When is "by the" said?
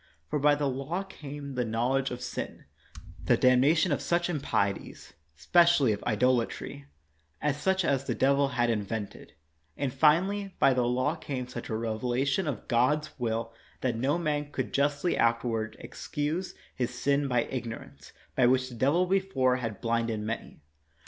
0.39-0.65, 10.57-10.87